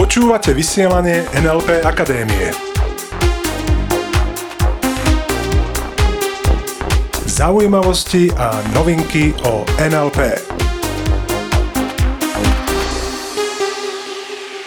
[0.00, 2.52] Počúvate vysielanie NLP Akadémie.
[7.28, 10.40] Zaujímavosti a novinky o NLP.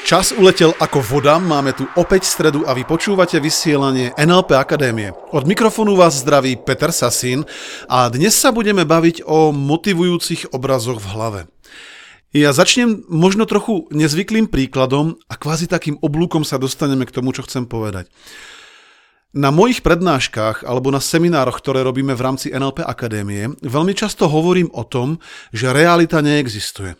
[0.05, 5.17] Čas uletel ako voda, máme tu opäť stredu a vy počúvate vysielanie NLP Akadémie.
[5.33, 7.41] Od mikrofónu vás zdraví Peter Sasín
[7.89, 11.41] a dnes sa budeme baviť o motivujúcich obrazoch v hlave.
[12.35, 17.47] Ja začnem možno trochu nezvyklým príkladom a kvázi takým oblúkom sa dostaneme k tomu, čo
[17.47, 18.11] chcem povedať.
[19.31, 24.67] Na mojich prednáškach alebo na seminároch, ktoré robíme v rámci NLP Akadémie, veľmi často hovorím
[24.75, 25.23] o tom,
[25.55, 26.99] že realita neexistuje.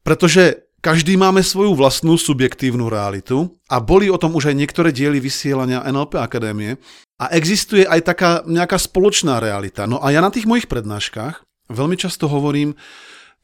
[0.00, 5.20] Pretože každý máme svoju vlastnú subjektívnu realitu a boli o tom už aj niektoré diely
[5.20, 6.80] vysielania NLP Akadémie
[7.20, 9.84] a existuje aj taká nejaká spoločná realita.
[9.84, 12.72] No a ja na tých mojich prednáškach veľmi často hovorím,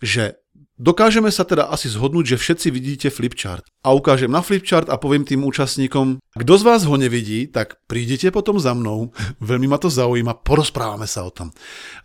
[0.01, 0.39] že
[0.79, 3.67] dokážeme sa teda asi zhodnúť, že všetci vidíte flipchart.
[3.83, 8.31] A ukážem na flipchart a poviem tým účastníkom, kto z vás ho nevidí, tak prídete
[8.31, 9.11] potom za mnou,
[9.43, 11.53] veľmi ma to zaujíma, porozprávame sa o tom.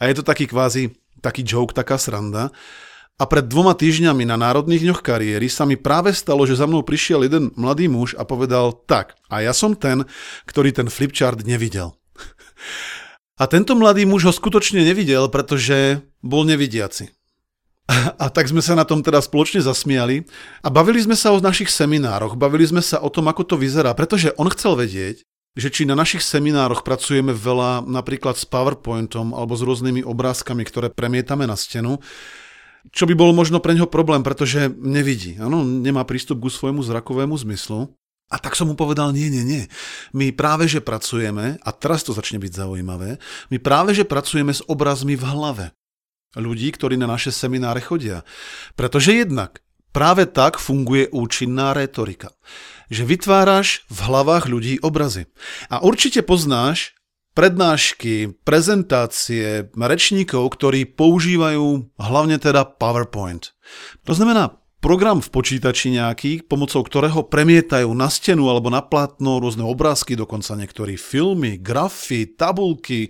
[0.02, 2.52] A je to taký kvázi, taký joke, taká sranda.
[3.22, 6.82] A pred dvoma týždňami na Národných dňoch kariéry sa mi práve stalo, že za mnou
[6.82, 10.10] prišiel jeden mladý muž a povedal tak, a ja som ten,
[10.50, 11.94] ktorý ten flipchart nevidel.
[13.34, 17.10] A tento mladý muž ho skutočne nevidel, pretože bol nevidiaci.
[17.92, 20.23] A tak sme sa na tom teda spoločne zasmiali
[20.64, 23.92] a bavili sme sa o našich seminároch, bavili sme sa o tom, ako to vyzerá,
[23.92, 25.20] pretože on chcel vedieť,
[25.53, 30.88] že či na našich seminároch pracujeme veľa napríklad s PowerPointom alebo s rôznymi obrázkami, ktoré
[30.90, 32.00] premietame na stenu
[32.92, 35.40] čo by bol možno pre neho problém, pretože nevidí.
[35.40, 37.88] Ano, nemá prístup ku svojmu zrakovému zmyslu.
[38.28, 39.64] A tak som mu povedal, nie, nie, nie.
[40.12, 43.22] My práve, že pracujeme, a teraz to začne byť zaujímavé,
[43.53, 45.66] my práve, že pracujeme s obrazmi v hlave
[46.38, 48.26] ľudí, ktorí na naše semináre chodia.
[48.78, 49.62] Pretože jednak
[49.94, 52.34] práve tak funguje účinná retorika.
[52.90, 55.30] Že vytváraš v hlavách ľudí obrazy.
[55.70, 56.97] A určite poznáš
[57.34, 63.58] prednášky, prezentácie rečníkov, ktorí používajú hlavne teda PowerPoint.
[64.06, 64.53] To znamená
[64.84, 70.53] program v počítači nejaký, pomocou ktorého premietajú na stenu alebo na plátno rôzne obrázky, dokonca
[70.53, 73.09] niektorí filmy, grafy, tabulky.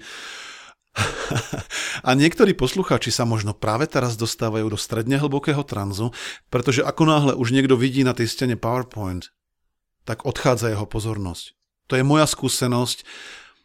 [2.04, 6.14] A niektorí poslucháči sa možno práve teraz dostávajú do stredne hlbokého tranzu,
[6.54, 9.34] pretože ako náhle už niekto vidí na tej stene PowerPoint,
[10.06, 11.56] tak odchádza jeho pozornosť.
[11.90, 13.08] To je moja skúsenosť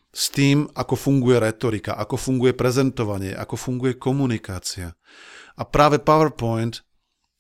[0.09, 4.97] s tým, ako funguje retorika, ako funguje prezentovanie, ako funguje komunikácia.
[5.59, 6.81] A práve PowerPoint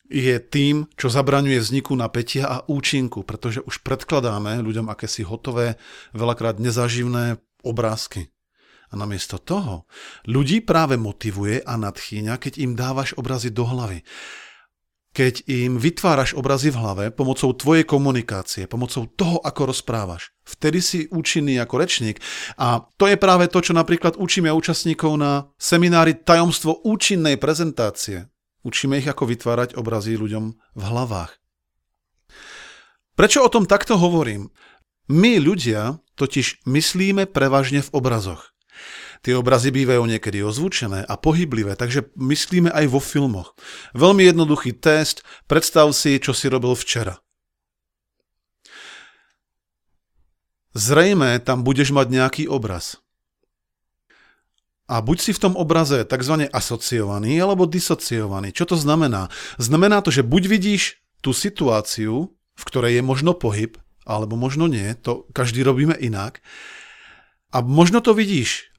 [0.09, 5.76] je tým, čo zabraňuje vzniku napätia a účinku, pretože už predkladáme ľuďom akési hotové,
[6.16, 8.32] veľakrát nezaživné obrázky.
[8.88, 9.84] A namiesto toho
[10.25, 14.00] ľudí práve motivuje a nadchýňa, keď im dávaš obrazy do hlavy
[15.19, 20.31] keď im vytváraš obrazy v hlave pomocou tvojej komunikácie, pomocou toho, ako rozprávaš.
[20.47, 22.22] Vtedy si účinný ako rečník.
[22.54, 28.31] A to je práve to, čo napríklad učíme účastníkov na seminári Tajomstvo účinnej prezentácie.
[28.62, 31.34] Učíme ich, ako vytvárať obrazy ľuďom v hlavách.
[33.19, 34.55] Prečo o tom takto hovorím?
[35.10, 38.55] My ľudia totiž myslíme prevažne v obrazoch.
[39.23, 43.59] Tie obrazy bývajú niekedy ozvučené a pohyblivé, takže myslíme aj vo filmoch.
[43.95, 47.19] Veľmi jednoduchý test, predstav si, čo si robil včera.
[50.79, 53.03] Zrejme tam budeš mať nejaký obraz.
[54.89, 56.49] A buď si v tom obraze tzv.
[56.49, 58.56] asociovaný alebo disociovaný.
[58.56, 59.29] Čo to znamená?
[59.61, 63.77] Znamená to, že buď vidíš tú situáciu, v ktorej je možno pohyb,
[64.09, 66.41] alebo možno nie, to každý robíme inak.
[67.53, 68.73] A možno to vidíš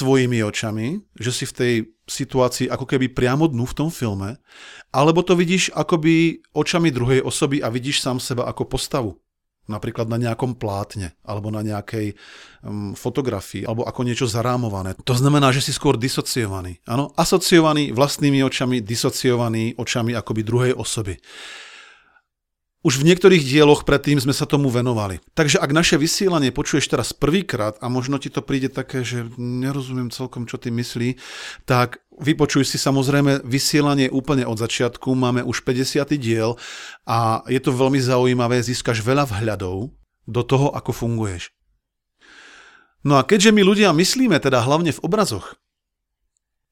[0.00, 1.74] svojimi očami, že si v tej
[2.04, 4.36] situácii ako keby priamo dnu v tom filme,
[4.90, 9.12] alebo to vidíš akoby očami druhej osoby a vidíš sám seba ako postavu.
[9.64, 12.12] Napríklad na nejakom plátne, alebo na nejakej
[12.60, 14.92] um, fotografii, alebo ako niečo zarámované.
[15.08, 16.84] To znamená, že si skôr disociovaný.
[16.84, 21.16] Áno, asociovaný vlastnými očami, disociovaný očami akoby druhej osoby.
[22.84, 25.16] Už v niektorých dieloch predtým sme sa tomu venovali.
[25.32, 30.12] Takže ak naše vysielanie počuješ teraz prvýkrát a možno ti to príde také, že nerozumiem
[30.12, 31.16] celkom, čo ty myslí,
[31.64, 35.16] tak vypočuj si samozrejme vysielanie úplne od začiatku.
[35.16, 36.04] Máme už 50.
[36.20, 36.60] diel
[37.08, 39.88] a je to veľmi zaujímavé, získaš veľa vhľadov
[40.28, 41.56] do toho, ako funguješ.
[43.00, 45.56] No a keďže my ľudia myslíme teda hlavne v obrazoch,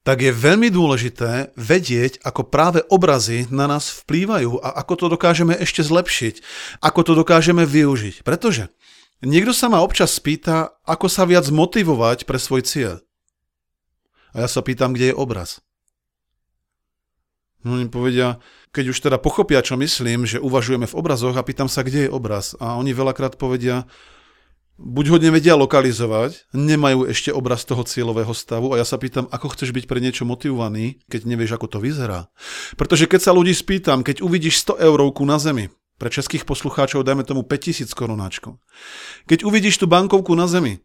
[0.03, 5.55] tak je veľmi dôležité vedieť, ako práve obrazy na nás vplývajú a ako to dokážeme
[5.55, 6.43] ešte zlepšiť,
[6.83, 8.27] ako to dokážeme využiť.
[8.27, 8.67] Pretože
[9.23, 12.99] niekto sa ma občas spýta, ako sa viac motivovať pre svoj cieľ.
[14.35, 15.63] A ja sa pýtam, kde je obraz.
[17.63, 18.43] No oni povedia,
[18.75, 22.11] keď už teda pochopia, čo myslím, že uvažujeme v obrazoch a pýtam sa, kde je
[22.11, 22.59] obraz.
[22.59, 23.87] A oni veľakrát povedia,
[24.83, 29.55] buď ho nevedia lokalizovať, nemajú ešte obraz toho cieľového stavu a ja sa pýtam, ako
[29.55, 32.27] chceš byť pre niečo motivovaný, keď nevieš, ako to vyzerá.
[32.75, 37.23] Pretože keď sa ľudí spýtam, keď uvidíš 100 eurovku na zemi, pre českých poslucháčov dajme
[37.23, 38.59] tomu 5000 korunáčko.
[39.29, 40.83] Keď uvidíš tú bankovku na zemi,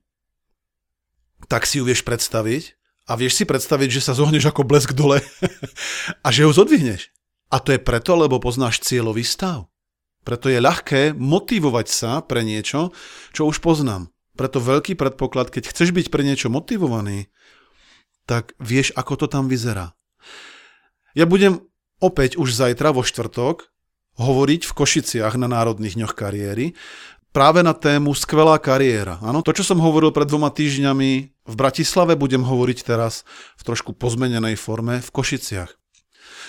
[1.50, 2.78] tak si ju vieš predstaviť
[3.08, 5.18] a vieš si predstaviť, že sa zohneš ako blesk dole
[6.26, 7.10] a že ho zodvihneš.
[7.48, 9.66] A to je preto, lebo poznáš cieľový stav.
[10.28, 12.92] Preto je ľahké motivovať sa pre niečo,
[13.32, 14.12] čo už poznám.
[14.36, 17.32] Preto veľký predpoklad, keď chceš byť pre niečo motivovaný,
[18.28, 19.96] tak vieš, ako to tam vyzerá.
[21.16, 21.64] Ja budem
[21.96, 23.72] opäť už zajtra vo štvrtok
[24.20, 26.76] hovoriť v Košiciach na Národných dňoch kariéry
[27.32, 29.16] práve na tému skvelá kariéra.
[29.24, 33.24] Áno, to, čo som hovoril pred dvoma týždňami v Bratislave, budem hovoriť teraz
[33.56, 35.72] v trošku pozmenenej forme v Košiciach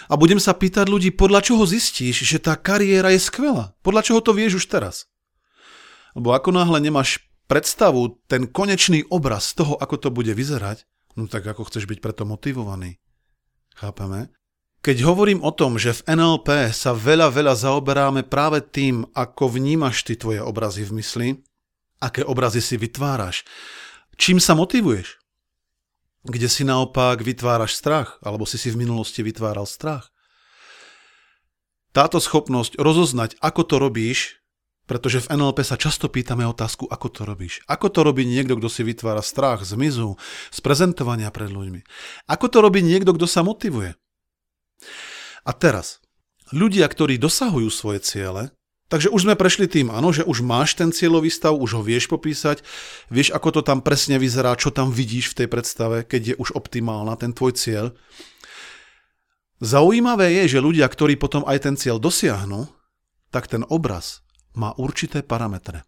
[0.10, 3.78] a budem sa pýtať ľudí, podľa čoho zistíš, že tá kariéra je skvelá?
[3.86, 5.06] Podľa čoho to vieš už teraz?
[6.18, 11.46] Lebo ako náhle nemáš predstavu, ten konečný obraz toho, ako to bude vyzerať, no tak
[11.46, 12.98] ako chceš byť preto motivovaný?
[13.78, 14.34] Chápeme?
[14.80, 20.08] Keď hovorím o tom, že v NLP sa veľa, veľa zaoberáme práve tým, ako vnímaš
[20.08, 21.28] ty tvoje obrazy v mysli,
[22.00, 23.44] aké obrazy si vytváraš,
[24.16, 25.19] čím sa motivuješ,
[26.28, 30.12] kde si naopak vytváraš strach, alebo si si v minulosti vytváral strach.
[31.90, 34.40] Táto schopnosť rozoznať, ako to robíš,
[34.90, 37.62] pretože v NLP sa často pýtame otázku, ako to robíš.
[37.70, 40.18] Ako to robí niekto, kto si vytvára strach z mizu,
[40.50, 41.82] z prezentovania pred ľuďmi.
[42.26, 43.94] Ako to robí niekto, kto sa motivuje.
[45.46, 46.02] A teraz,
[46.50, 48.50] ľudia, ktorí dosahujú svoje ciele,
[48.90, 52.10] Takže už sme prešli tým, áno, že už máš ten cieľový stav, už ho vieš
[52.10, 52.66] popísať,
[53.14, 56.58] vieš, ako to tam presne vyzerá, čo tam vidíš v tej predstave, keď je už
[56.58, 57.94] optimálna ten tvoj cieľ.
[59.62, 62.66] Zaujímavé je, že ľudia, ktorí potom aj ten cieľ dosiahnu,
[63.30, 64.26] tak ten obraz
[64.58, 65.86] má určité parametre.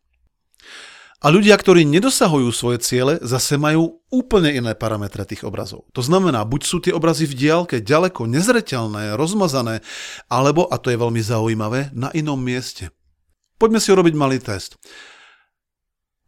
[1.21, 5.85] A ľudia, ktorí nedosahujú svoje ciele, zase majú úplne iné parametre tých obrazov.
[5.94, 9.85] To znamená, buď sú tie obrazy v diálke ďaleko nezreteľné, rozmazané,
[10.33, 12.89] alebo, a to je veľmi zaujímavé, na inom mieste.
[13.62, 14.81] Poďme si urobiť malý test.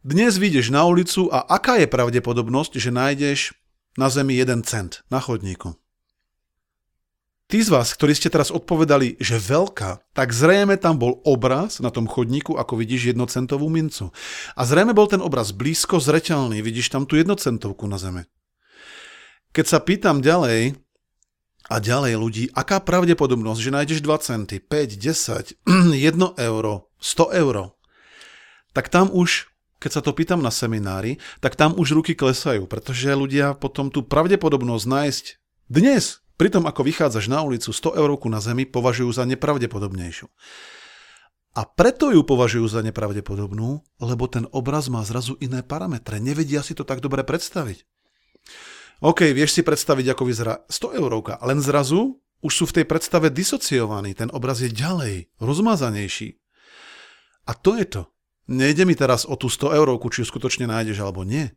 [0.06, 3.40] Dnes vyjdeš na ulicu a aká je pravdepodobnosť, že nájdeš
[3.98, 5.74] na zemi 1 cent na chodníku?
[7.54, 11.94] Tí z vás, ktorí ste teraz odpovedali, že veľká, tak zrejme tam bol obraz na
[11.94, 14.10] tom chodníku, ako vidíš jednocentovú mincu.
[14.58, 18.26] A zrejme bol ten obraz blízko zreteľný, vidíš tam tú jednocentovku na zeme.
[19.54, 20.74] Keď sa pýtam ďalej
[21.70, 25.54] a ďalej ľudí, aká pravdepodobnosť, že nájdeš 2 centy, 5, 10,
[25.94, 25.94] 1
[26.50, 27.78] euro, 100 euro,
[28.74, 29.46] tak tam už
[29.78, 34.02] keď sa to pýtam na seminári, tak tam už ruky klesajú, pretože ľudia potom tú
[34.02, 35.24] pravdepodobnosť nájsť
[35.70, 40.26] dnes pri tom, ako vychádzaš na ulicu 100 eurovku na zemi, považujú za nepravdepodobnejšiu.
[41.54, 46.18] A preto ju považujú za nepravdepodobnú, lebo ten obraz má zrazu iné parametre.
[46.18, 47.86] Nevedia si to tak dobre predstaviť.
[49.06, 53.30] OK, vieš si predstaviť, ako vyzerá 100 eurovka, len zrazu už sú v tej predstave
[53.30, 54.18] disociovaní.
[54.18, 56.36] Ten obraz je ďalej, rozmazanejší.
[57.46, 58.02] A to je to.
[58.50, 61.54] Nejde mi teraz o tú 100 eurovku, či ju skutočne nájdeš alebo nie.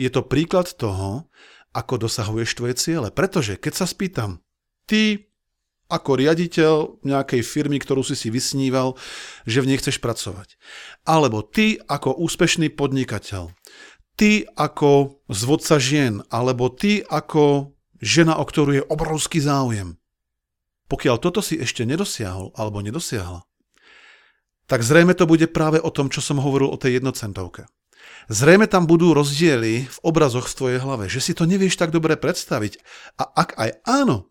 [0.00, 1.28] Je to príklad toho,
[1.72, 3.08] ako dosahuješ tvoje ciele.
[3.08, 4.40] Pretože keď sa spýtam,
[4.84, 5.32] ty
[5.92, 8.96] ako riaditeľ nejakej firmy, ktorú si si vysníval,
[9.44, 10.56] že v nej chceš pracovať.
[11.04, 13.52] Alebo ty ako úspešný podnikateľ.
[14.16, 16.24] Ty ako zvodca žien.
[16.32, 20.00] Alebo ty ako žena, o ktorú je obrovský záujem.
[20.88, 23.44] Pokiaľ toto si ešte nedosiahol alebo nedosiahla,
[24.68, 27.68] tak zrejme to bude práve o tom, čo som hovoril o tej jednocentovke.
[28.30, 32.14] Zrejme tam budú rozdiely v obrazoch v tvojej hlave, že si to nevieš tak dobre
[32.14, 32.78] predstaviť.
[33.18, 34.30] A ak aj áno,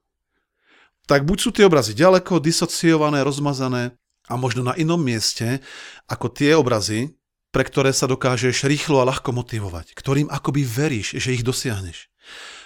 [1.09, 3.99] tak buď sú tie obrazy ďaleko, disociované, rozmazané
[4.31, 5.59] a možno na inom mieste
[6.07, 7.11] ako tie obrazy,
[7.51, 12.07] pre ktoré sa dokážeš rýchlo a ľahko motivovať, ktorým akoby veríš, že ich dosiahneš.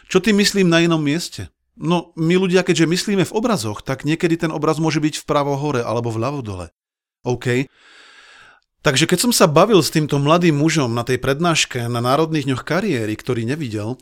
[0.05, 1.49] Čo ty myslím na inom mieste?
[1.75, 5.81] No, my ľudia, keďže myslíme v obrazoch, tak niekedy ten obraz môže byť vpravo hore
[5.81, 6.71] alebo vľavo dole.
[7.25, 7.67] OK,
[8.85, 12.61] Takže keď som sa bavil s týmto mladým mužom na tej prednáške na Národných dňoch
[12.61, 13.97] kariéry, ktorý nevidel,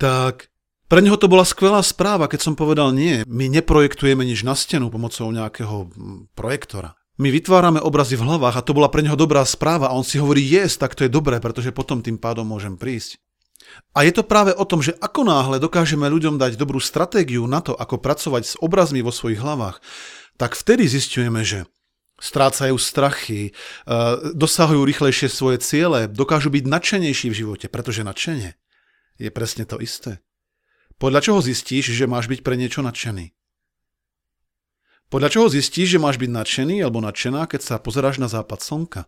[0.00, 0.48] tak
[0.88, 4.88] pre neho to bola skvelá správa, keď som povedal nie, my neprojektujeme nič na stenu
[4.88, 5.92] pomocou nejakého
[6.32, 6.96] projektora.
[7.20, 10.16] My vytvárame obrazy v hlavách a to bola pre neho dobrá správa a on si
[10.16, 13.20] hovorí, yes, tak to je dobré, pretože potom tým pádom môžem prísť.
[13.92, 17.60] A je to práve o tom, že ako náhle dokážeme ľuďom dať dobrú stratégiu na
[17.60, 19.84] to, ako pracovať s obrazmi vo svojich hlavách,
[20.40, 21.68] tak vtedy zistujeme, že
[22.20, 23.52] strácajú strachy, e,
[24.34, 28.54] dosahujú rýchlejšie svoje ciele, dokážu byť nadšenejší v živote, pretože nadšenie
[29.18, 30.22] je presne to isté.
[30.98, 33.34] Podľa čoho zistíš, že máš byť pre niečo nadšený?
[35.10, 39.02] Podľa čoho zistíš, že máš byť nadšený alebo nadšená, keď sa pozeráš na západ slnka?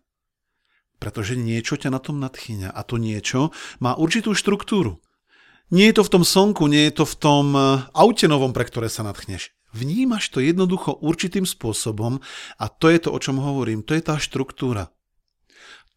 [1.02, 3.50] Pretože niečo ťa na tom nadchýňa a to niečo
[3.82, 5.02] má určitú štruktúru.
[5.74, 8.62] Nie je to v tom slnku, nie je to v tom eh, aute novom, pre
[8.62, 9.55] ktoré sa nadchneš.
[9.76, 12.24] Vnímaš to jednoducho určitým spôsobom
[12.56, 13.84] a to je to, o čom hovorím.
[13.84, 14.88] To je tá štruktúra.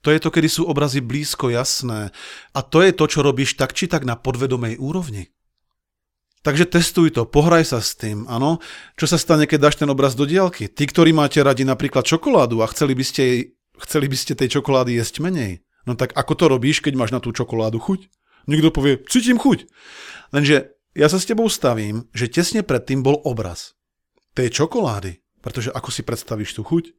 [0.03, 2.12] To je to, kedy sú obrazy blízko, jasné.
[2.55, 5.31] A to je to, čo robíš tak či tak na podvedomej úrovni.
[6.39, 8.63] Takže testuj to, pohraj sa s tým, áno.
[8.95, 10.71] Čo sa stane, keď dáš ten obraz do diálky?
[10.71, 13.24] Tí, ktorí máte radi napríklad čokoládu a chceli by ste,
[13.75, 17.19] chceli by ste tej čokolády jesť menej, no tak ako to robíš, keď máš na
[17.19, 18.07] tú čokoládu chuť?
[18.48, 19.67] Niekto povie, cítim chuť.
[20.31, 23.77] Lenže ja sa s tebou stavím, že tesne predtým bol obraz
[24.34, 26.96] tej čokolády, pretože ako si predstavíš tú chuť?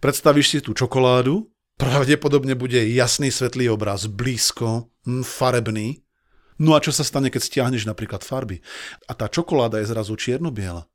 [0.00, 6.00] Predstavíš si tú čokoládu, pravdepodobne bude jasný svetlý obraz, blízko, hm, farebný.
[6.56, 8.64] No a čo sa stane, keď stiahneš napríklad farby?
[9.04, 10.88] A tá čokoláda je zrazu čierno-biela.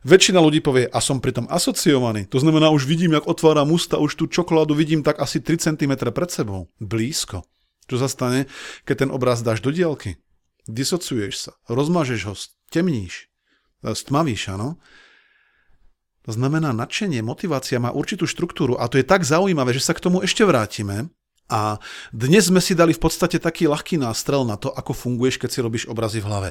[0.00, 2.24] Väčšina ľudí povie, a som pritom asociovaný.
[2.32, 5.92] To znamená, už vidím, jak otváram ústa, už tú čokoládu vidím tak asi 3 cm
[6.10, 6.72] pred sebou.
[6.80, 7.44] Blízko.
[7.84, 8.48] Čo sa stane,
[8.88, 10.16] keď ten obraz dáš do dielky?
[10.68, 12.34] Disociuješ sa, rozmažeš ho,
[12.72, 13.28] temníš,
[13.80, 14.76] stmavíš, áno?
[16.28, 20.04] To znamená, nadšenie, motivácia má určitú štruktúru a to je tak zaujímavé, že sa k
[20.04, 21.08] tomu ešte vrátime.
[21.50, 21.82] A
[22.14, 25.64] dnes sme si dali v podstate taký ľahký nástrel na to, ako funguješ, keď si
[25.64, 26.50] robíš obrazy v hlave.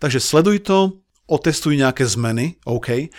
[0.00, 3.12] Takže sleduj to, otestuj nejaké zmeny, OK.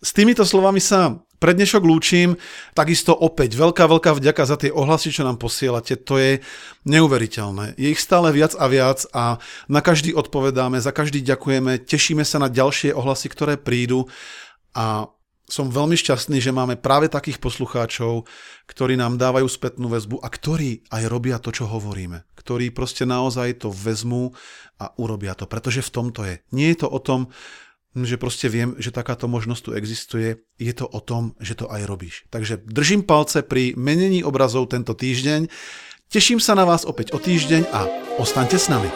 [0.00, 2.36] S týmito slovami sa pre dnešok lúčim,
[2.72, 6.40] takisto opäť veľká, veľká vďaka za tie ohlasy, čo nám posielate, to je
[6.88, 7.76] neuveriteľné.
[7.76, 12.40] Je ich stále viac a viac a na každý odpovedáme, za každý ďakujeme, tešíme sa
[12.40, 14.08] na ďalšie ohlasy, ktoré prídu
[14.72, 15.08] a
[15.46, 18.26] som veľmi šťastný, že máme práve takých poslucháčov,
[18.66, 22.26] ktorí nám dávajú spätnú väzbu a ktorí aj robia to, čo hovoríme.
[22.34, 24.34] Ktorí proste naozaj to vezmú
[24.82, 26.42] a urobia to, pretože v tom to je.
[26.50, 27.30] Nie je to o tom,
[28.04, 31.88] že proste viem, že takáto možnosť tu existuje, je to o tom, že to aj
[31.88, 32.28] robíš.
[32.28, 35.48] Takže držím palce pri menení obrazov tento týždeň.
[36.12, 37.88] Teším sa na vás opäť o týždeň a
[38.20, 38.92] ostaňte s nami.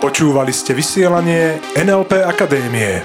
[0.00, 3.04] Počúvali ste vysielanie NLP Akadémie.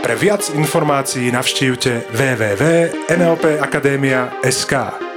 [0.00, 5.09] Pre viac informácií navštívte www.nlpakademia.sk.